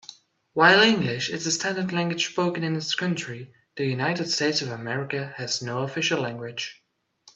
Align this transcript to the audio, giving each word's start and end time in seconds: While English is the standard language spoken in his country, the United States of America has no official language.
While 0.53 0.81
English 0.81 1.29
is 1.29 1.45
the 1.45 1.51
standard 1.51 1.91
language 1.93 2.27
spoken 2.29 2.63
in 2.63 2.73
his 2.73 2.95
country, 2.95 3.53
the 3.77 3.85
United 3.85 4.31
States 4.31 4.63
of 4.63 4.71
America 4.71 5.35
has 5.37 5.61
no 5.61 5.83
official 5.83 6.19
language. 6.21 6.81